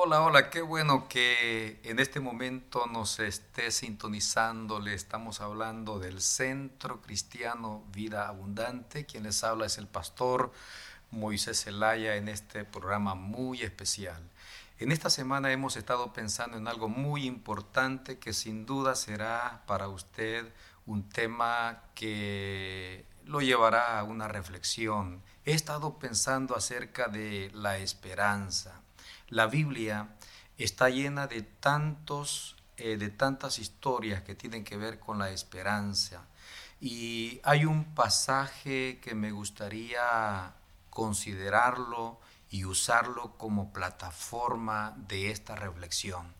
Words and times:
Hola, 0.00 0.22
hola, 0.22 0.48
qué 0.48 0.62
bueno 0.62 1.08
que 1.08 1.80
en 1.82 1.98
este 1.98 2.20
momento 2.20 2.86
nos 2.86 3.18
esté 3.18 3.72
sintonizando. 3.72 4.78
Le 4.78 4.94
estamos 4.94 5.40
hablando 5.40 5.98
del 5.98 6.20
Centro 6.20 7.02
Cristiano 7.02 7.82
Vida 7.92 8.28
Abundante. 8.28 9.06
Quien 9.06 9.24
les 9.24 9.42
habla 9.42 9.66
es 9.66 9.76
el 9.76 9.88
pastor 9.88 10.52
Moisés 11.10 11.64
Zelaya 11.64 12.14
en 12.14 12.28
este 12.28 12.64
programa 12.64 13.16
muy 13.16 13.62
especial. 13.62 14.22
En 14.78 14.92
esta 14.92 15.10
semana 15.10 15.50
hemos 15.50 15.76
estado 15.76 16.12
pensando 16.12 16.56
en 16.56 16.68
algo 16.68 16.88
muy 16.88 17.26
importante 17.26 18.20
que 18.20 18.32
sin 18.32 18.66
duda 18.66 18.94
será 18.94 19.64
para 19.66 19.88
usted 19.88 20.46
un 20.86 21.08
tema 21.08 21.82
que 21.96 23.04
lo 23.24 23.40
llevará 23.40 23.98
a 23.98 24.04
una 24.04 24.28
reflexión. 24.28 25.24
He 25.44 25.54
estado 25.54 25.98
pensando 25.98 26.54
acerca 26.54 27.08
de 27.08 27.50
la 27.52 27.78
esperanza. 27.78 28.80
La 29.28 29.46
Biblia 29.46 30.08
está 30.56 30.88
llena 30.88 31.26
de 31.26 31.42
tantos 31.42 32.56
eh, 32.80 32.96
de 32.96 33.10
tantas 33.10 33.58
historias 33.58 34.22
que 34.22 34.36
tienen 34.36 34.62
que 34.62 34.76
ver 34.76 35.00
con 35.00 35.18
la 35.18 35.30
esperanza. 35.30 36.28
Y 36.80 37.40
hay 37.42 37.64
un 37.64 37.92
pasaje 37.92 39.00
que 39.02 39.16
me 39.16 39.32
gustaría 39.32 40.54
considerarlo 40.88 42.20
y 42.50 42.66
usarlo 42.66 43.36
como 43.36 43.72
plataforma 43.72 44.94
de 45.08 45.32
esta 45.32 45.56
reflexión. 45.56 46.32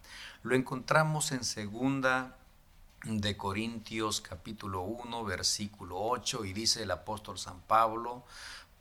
Lo 0.44 0.54
encontramos 0.54 1.32
en 1.32 1.42
segunda 1.42 2.36
de 3.02 3.36
Corintios 3.36 4.20
capítulo 4.20 4.82
1 4.82 5.24
versículo 5.24 6.00
8 6.00 6.44
y 6.44 6.52
dice 6.52 6.84
el 6.84 6.92
apóstol 6.92 7.36
San 7.36 7.60
Pablo, 7.62 8.24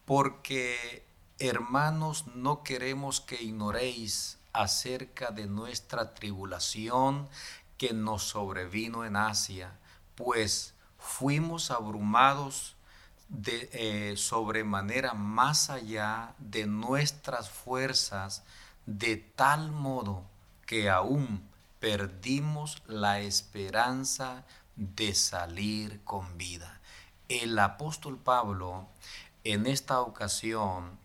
porque 0.05 1.06
Hermanos, 1.39 2.25
no 2.33 2.63
queremos 2.63 3.21
que 3.21 3.43
ignoréis 3.43 4.39
acerca 4.53 5.29
de 5.29 5.45
nuestra 5.45 6.15
tribulación 6.15 7.29
que 7.77 7.93
nos 7.93 8.23
sobrevino 8.23 9.05
en 9.05 9.15
Asia, 9.15 9.77
pues 10.15 10.73
fuimos 10.97 11.69
abrumados 11.69 12.75
de 13.29 13.69
eh, 13.71 14.17
sobremanera 14.17 15.13
más 15.13 15.69
allá 15.69 16.33
de 16.39 16.65
nuestras 16.65 17.51
fuerzas, 17.51 18.43
de 18.87 19.17
tal 19.17 19.71
modo 19.71 20.23
que 20.65 20.89
aún 20.89 21.47
perdimos 21.79 22.81
la 22.87 23.19
esperanza 23.19 24.43
de 24.75 25.13
salir 25.13 26.03
con 26.03 26.35
vida. 26.35 26.81
El 27.29 27.59
apóstol 27.59 28.17
Pablo 28.17 28.87
en 29.43 29.67
esta 29.67 30.01
ocasión 30.01 30.97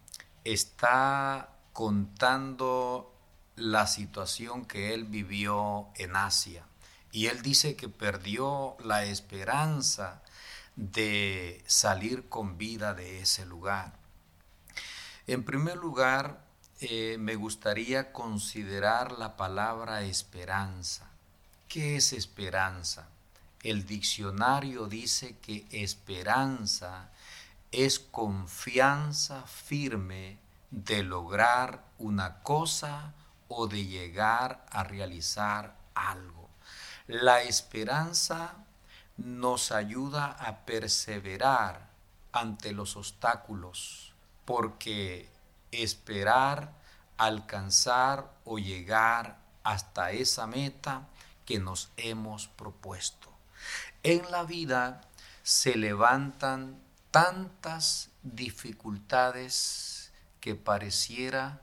está 0.45 1.49
contando 1.73 3.15
la 3.57 3.87
situación 3.87 4.65
que 4.65 4.95
él 4.95 5.05
vivió 5.05 5.89
en 5.97 6.17
Asia. 6.17 6.65
Y 7.13 7.27
él 7.27 7.43
dice 7.43 7.77
que 7.77 7.89
perdió 7.89 8.77
la 8.85 9.05
esperanza 9.05 10.23
de 10.77 11.63
salir 11.67 12.29
con 12.29 12.57
vida 12.57 12.95
de 12.95 13.21
ese 13.21 13.45
lugar. 13.45 13.93
En 15.27 15.45
primer 15.45 15.77
lugar, 15.77 16.43
eh, 16.81 17.17
me 17.19 17.37
gustaría 17.37 18.13
considerar 18.13 19.13
la 19.13 19.37
palabra 19.37 20.03
esperanza. 20.03 21.09
¿Qué 21.69 21.97
es 21.97 22.13
esperanza? 22.13 23.09
El 23.63 23.87
diccionario 23.87 24.89
dice 24.89 25.37
que 25.41 25.67
esperanza 25.71 27.11
es 27.73 27.99
confianza 27.99 29.43
firme 29.47 30.39
de 30.71 31.03
lograr 31.03 31.85
una 31.99 32.43
cosa 32.43 33.15
o 33.49 33.67
de 33.67 33.87
llegar 33.87 34.65
a 34.71 34.85
realizar 34.85 35.75
algo. 35.95 36.49
La 37.07 37.43
esperanza 37.43 38.55
nos 39.17 39.73
ayuda 39.73 40.27
a 40.27 40.65
perseverar 40.65 41.89
ante 42.33 42.73
los 42.73 42.97
obstáculos, 42.97 44.15
porque 44.45 45.29
esperar, 45.71 46.73
alcanzar 47.17 48.31
o 48.45 48.59
llegar 48.59 49.39
hasta 49.65 50.13
esa 50.13 50.47
meta 50.47 51.07
que 51.45 51.59
nos 51.59 51.91
hemos 51.97 52.49
propuesto. 52.49 53.31
En 54.03 54.31
la 54.31 54.45
vida 54.45 55.03
se 55.43 55.77
levantan 55.77 56.81
tantas 57.13 58.09
dificultades 58.23 60.13
que 60.41 60.57
pareciera 60.57 61.61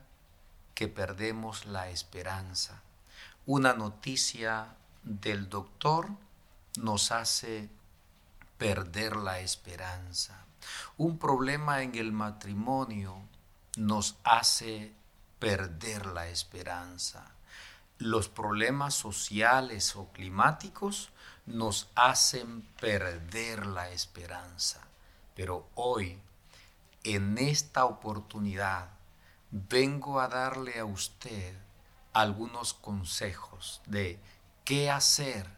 que 0.76 0.88
perdemos 0.88 1.66
la 1.66 1.90
esperanza. 1.90 2.82
Una 3.46 3.74
noticia 3.74 4.76
del 5.04 5.50
doctor 5.50 6.08
nos 6.78 7.12
hace 7.12 7.68
perder 8.60 9.16
la 9.16 9.40
esperanza. 9.40 10.46
Un 10.98 11.18
problema 11.18 11.81
en 11.81 11.96
el 11.96 12.12
matrimonio 12.12 13.20
nos 13.76 14.18
hace 14.24 14.94
perder 15.40 16.06
la 16.06 16.28
esperanza. 16.28 17.26
Los 17.98 18.30
problemas 18.30 18.94
sociales 18.94 19.96
o 19.96 20.12
climáticos 20.12 21.10
nos 21.48 21.90
hacen 21.96 22.62
perder 22.80 23.66
la 23.66 23.90
esperanza. 23.90 24.88
Pero 25.39 25.69
hoy, 25.75 26.22
en 27.05 27.38
esta 27.38 27.85
oportunidad, 27.85 28.89
vengo 29.51 30.19
a 30.19 30.27
darle 30.27 30.79
a 30.79 30.83
usted 30.83 31.55
algunos 32.11 32.73
consejos 32.73 33.81
de 33.85 34.19
qué 34.66 34.91
hacer 34.91 35.50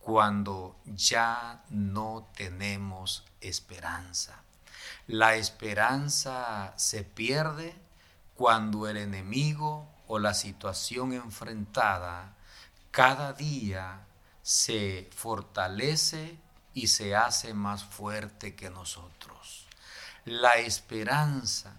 cuando 0.00 0.74
ya 0.86 1.62
no 1.70 2.26
tenemos 2.34 3.24
esperanza. 3.40 4.42
La 5.06 5.36
esperanza 5.36 6.74
se 6.74 7.04
pierde 7.04 7.76
cuando 8.34 8.88
el 8.88 8.96
enemigo 8.96 9.88
o 10.08 10.18
la 10.18 10.34
situación 10.34 11.12
enfrentada 11.12 12.34
cada 12.90 13.32
día 13.34 14.04
se 14.42 15.08
fortalece 15.14 16.40
y 16.76 16.88
se 16.88 17.16
hace 17.16 17.54
más 17.54 17.84
fuerte 17.84 18.54
que 18.54 18.68
nosotros. 18.68 19.66
La 20.26 20.56
esperanza 20.56 21.72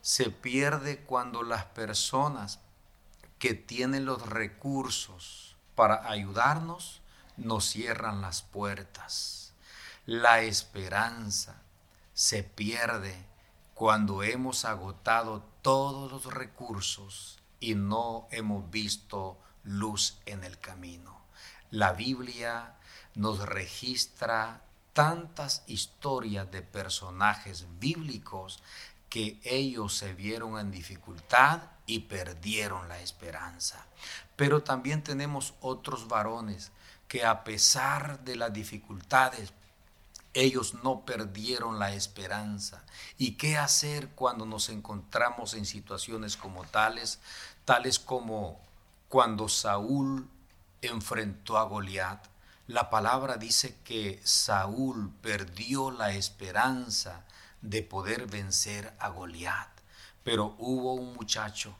se 0.00 0.30
pierde 0.30 1.00
cuando 1.00 1.42
las 1.42 1.66
personas 1.66 2.58
que 3.38 3.52
tienen 3.52 4.06
los 4.06 4.22
recursos 4.26 5.54
para 5.74 6.08
ayudarnos 6.08 7.02
nos 7.36 7.66
cierran 7.66 8.22
las 8.22 8.40
puertas. 8.40 9.52
La 10.06 10.40
esperanza 10.40 11.60
se 12.14 12.42
pierde 12.42 13.26
cuando 13.74 14.22
hemos 14.22 14.64
agotado 14.64 15.42
todos 15.60 16.10
los 16.10 16.32
recursos 16.32 17.38
y 17.60 17.74
no 17.74 18.26
hemos 18.30 18.70
visto 18.70 19.38
luz 19.62 20.16
en 20.24 20.42
el 20.42 20.58
camino. 20.58 21.18
La 21.70 21.92
Biblia 21.92 22.77
nos 23.18 23.40
registra 23.40 24.62
tantas 24.92 25.64
historias 25.66 26.50
de 26.52 26.62
personajes 26.62 27.66
bíblicos 27.80 28.62
que 29.10 29.40
ellos 29.42 29.96
se 29.96 30.14
vieron 30.14 30.56
en 30.58 30.70
dificultad 30.70 31.62
y 31.84 32.00
perdieron 32.00 32.88
la 32.88 33.00
esperanza. 33.00 33.84
Pero 34.36 34.62
también 34.62 35.02
tenemos 35.02 35.54
otros 35.60 36.06
varones 36.06 36.70
que 37.08 37.24
a 37.24 37.42
pesar 37.42 38.20
de 38.20 38.36
las 38.36 38.52
dificultades, 38.52 39.52
ellos 40.32 40.74
no 40.84 41.04
perdieron 41.04 41.80
la 41.80 41.94
esperanza. 41.94 42.84
¿Y 43.16 43.32
qué 43.32 43.56
hacer 43.56 44.10
cuando 44.10 44.46
nos 44.46 44.68
encontramos 44.68 45.54
en 45.54 45.64
situaciones 45.64 46.36
como 46.36 46.64
tales, 46.64 47.18
tales 47.64 47.98
como 47.98 48.60
cuando 49.08 49.48
Saúl 49.48 50.28
enfrentó 50.82 51.58
a 51.58 51.64
Goliat? 51.64 52.37
La 52.68 52.90
palabra 52.90 53.38
dice 53.38 53.78
que 53.82 54.20
Saúl 54.24 55.10
perdió 55.22 55.90
la 55.90 56.12
esperanza 56.12 57.24
de 57.62 57.82
poder 57.82 58.26
vencer 58.26 58.92
a 58.98 59.08
Goliat, 59.08 59.70
pero 60.22 60.54
hubo 60.58 60.92
un 60.92 61.14
muchacho 61.14 61.74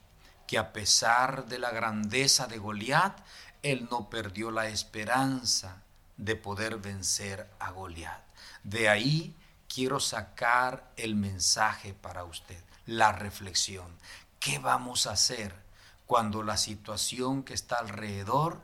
que 0.46 0.56
a 0.56 0.72
pesar 0.72 1.44
de 1.44 1.58
la 1.58 1.72
grandeza 1.72 2.46
de 2.46 2.56
Goliat, 2.56 3.18
él 3.62 3.86
no 3.90 4.08
perdió 4.08 4.50
la 4.50 4.68
esperanza 4.68 5.82
de 6.16 6.36
poder 6.36 6.78
vencer 6.78 7.50
a 7.58 7.70
Goliat. 7.70 8.22
De 8.64 8.88
ahí 8.88 9.36
quiero 9.68 10.00
sacar 10.00 10.90
el 10.96 11.16
mensaje 11.16 11.92
para 11.92 12.24
usted, 12.24 12.64
la 12.86 13.12
reflexión. 13.12 13.94
¿Qué 14.40 14.58
vamos 14.58 15.06
a 15.06 15.10
hacer 15.10 15.54
cuando 16.06 16.42
la 16.42 16.56
situación 16.56 17.42
que 17.42 17.52
está 17.52 17.76
alrededor 17.76 18.62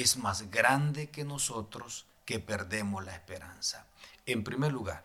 es 0.00 0.16
más 0.16 0.50
grande 0.50 1.10
que 1.10 1.24
nosotros 1.24 2.06
que 2.24 2.40
perdemos 2.40 3.04
la 3.04 3.14
esperanza. 3.14 3.86
En 4.26 4.44
primer 4.44 4.72
lugar, 4.72 5.04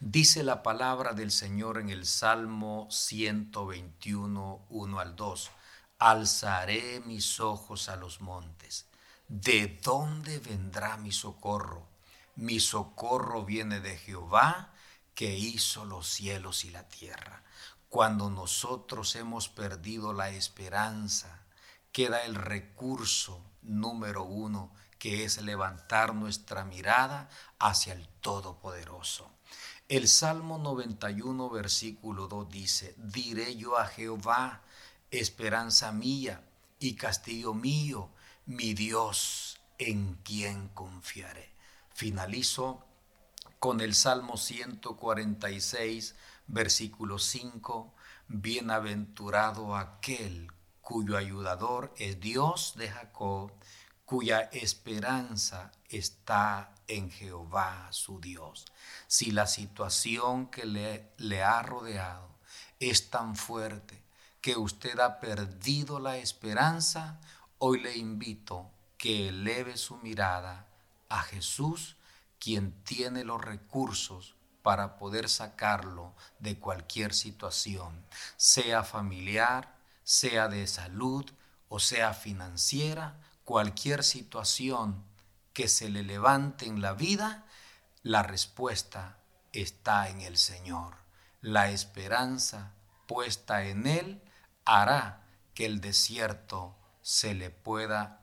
dice 0.00 0.42
la 0.42 0.62
palabra 0.62 1.12
del 1.12 1.30
Señor 1.30 1.78
en 1.78 1.90
el 1.90 2.06
Salmo 2.06 2.88
121, 2.90 4.66
1 4.68 5.00
al 5.00 5.16
2. 5.16 5.50
alzaré 5.98 7.00
mis 7.06 7.40
ojos 7.40 7.88
a 7.88 7.96
los 7.96 8.20
montes. 8.20 8.86
¿De 9.28 9.78
dónde 9.82 10.38
vendrá 10.38 10.96
mi 10.96 11.12
socorro? 11.12 11.86
Mi 12.36 12.60
socorro 12.60 13.44
viene 13.44 13.80
de 13.80 13.96
Jehová, 13.96 14.72
que 15.14 15.36
hizo 15.36 15.84
los 15.84 16.06
cielos 16.08 16.64
y 16.64 16.70
la 16.70 16.88
tierra. 16.88 17.42
Cuando 17.88 18.30
nosotros 18.30 19.16
hemos 19.16 19.48
perdido 19.48 20.12
la 20.12 20.30
esperanza, 20.30 21.42
queda 21.92 22.24
el 22.24 22.34
recurso 22.34 23.44
número 23.62 24.24
uno, 24.24 24.72
que 24.98 25.24
es 25.24 25.40
levantar 25.42 26.14
nuestra 26.14 26.64
mirada 26.64 27.28
hacia 27.58 27.92
el 27.92 28.08
Todopoderoso. 28.20 29.30
El 29.88 30.08
Salmo 30.08 30.58
91, 30.58 31.48
versículo 31.50 32.28
2 32.28 32.50
dice, 32.50 32.94
diré 32.98 33.56
yo 33.56 33.78
a 33.78 33.86
Jehová, 33.86 34.62
esperanza 35.10 35.92
mía 35.92 36.44
y 36.78 36.94
castillo 36.94 37.54
mío, 37.54 38.10
mi 38.44 38.74
Dios, 38.74 39.60
en 39.78 40.16
quien 40.24 40.68
confiaré. 40.68 41.52
Finalizo 41.94 42.84
con 43.58 43.80
el 43.80 43.94
Salmo 43.94 44.36
146, 44.36 46.14
versículo 46.46 47.18
5, 47.18 47.94
bienaventurado 48.28 49.74
aquel 49.76 50.52
cuyo 50.88 51.18
ayudador 51.18 51.92
es 51.98 52.18
Dios 52.18 52.72
de 52.76 52.88
Jacob, 52.88 53.52
cuya 54.06 54.48
esperanza 54.52 55.70
está 55.90 56.74
en 56.86 57.10
Jehová 57.10 57.88
su 57.90 58.22
Dios. 58.22 58.64
Si 59.06 59.30
la 59.30 59.46
situación 59.46 60.46
que 60.46 60.64
le, 60.64 61.12
le 61.18 61.42
ha 61.42 61.60
rodeado 61.60 62.30
es 62.80 63.10
tan 63.10 63.36
fuerte 63.36 64.02
que 64.40 64.56
usted 64.56 64.98
ha 64.98 65.20
perdido 65.20 66.00
la 66.00 66.16
esperanza, 66.16 67.20
hoy 67.58 67.80
le 67.80 67.94
invito 67.98 68.70
que 68.96 69.28
eleve 69.28 69.76
su 69.76 69.98
mirada 69.98 70.68
a 71.10 71.20
Jesús, 71.20 71.96
quien 72.38 72.72
tiene 72.84 73.24
los 73.24 73.42
recursos 73.42 74.36
para 74.62 74.96
poder 74.96 75.28
sacarlo 75.28 76.14
de 76.38 76.58
cualquier 76.58 77.12
situación, 77.12 78.06
sea 78.38 78.84
familiar, 78.84 79.77
sea 80.08 80.48
de 80.48 80.66
salud 80.66 81.30
o 81.68 81.80
sea 81.80 82.14
financiera, 82.14 83.20
cualquier 83.44 84.02
situación 84.02 85.04
que 85.52 85.68
se 85.68 85.90
le 85.90 86.02
levante 86.02 86.64
en 86.64 86.80
la 86.80 86.94
vida, 86.94 87.44
la 88.02 88.22
respuesta 88.22 89.18
está 89.52 90.08
en 90.08 90.22
el 90.22 90.38
Señor. 90.38 90.94
La 91.42 91.70
esperanza 91.70 92.72
puesta 93.06 93.64
en 93.64 93.86
Él 93.86 94.22
hará 94.64 95.26
que 95.52 95.66
el 95.66 95.82
desierto 95.82 96.74
se 97.02 97.34
le 97.34 97.50
pueda 97.50 98.22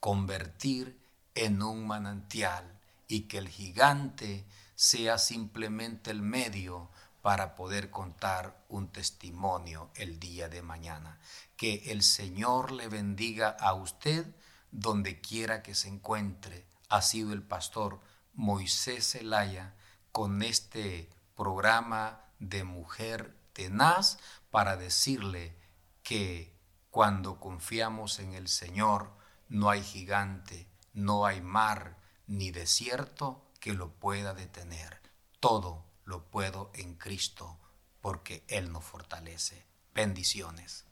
convertir 0.00 0.98
en 1.36 1.62
un 1.62 1.86
manantial 1.86 2.80
y 3.06 3.28
que 3.28 3.38
el 3.38 3.48
gigante 3.48 4.44
sea 4.74 5.18
simplemente 5.18 6.10
el 6.10 6.20
medio 6.20 6.90
para 7.22 7.54
poder 7.54 7.90
contar 7.90 8.64
un 8.68 8.88
testimonio 8.88 9.90
el 9.94 10.18
día 10.18 10.48
de 10.48 10.60
mañana. 10.60 11.20
Que 11.56 11.92
el 11.92 12.02
Señor 12.02 12.72
le 12.72 12.88
bendiga 12.88 13.48
a 13.48 13.74
usted 13.74 14.26
donde 14.72 15.20
quiera 15.20 15.62
que 15.62 15.74
se 15.76 15.88
encuentre. 15.88 16.66
Ha 16.88 17.00
sido 17.00 17.32
el 17.32 17.42
pastor 17.42 18.00
Moisés 18.34 19.12
Zelaya 19.12 19.74
con 20.10 20.42
este 20.42 21.08
programa 21.36 22.24
de 22.40 22.64
mujer 22.64 23.36
tenaz 23.52 24.18
para 24.50 24.76
decirle 24.76 25.56
que 26.02 26.52
cuando 26.90 27.38
confiamos 27.38 28.18
en 28.18 28.34
el 28.34 28.48
Señor 28.48 29.16
no 29.48 29.70
hay 29.70 29.82
gigante, 29.82 30.66
no 30.92 31.24
hay 31.24 31.40
mar 31.40 31.96
ni 32.26 32.50
desierto 32.50 33.46
que 33.60 33.74
lo 33.74 33.92
pueda 33.92 34.34
detener. 34.34 35.00
Todo 35.38 35.91
lo 36.04 36.24
puedo 36.24 36.70
en 36.74 36.94
Cristo 36.94 37.58
porque 38.00 38.44
Él 38.48 38.72
nos 38.72 38.84
fortalece. 38.84 39.66
Bendiciones. 39.94 40.86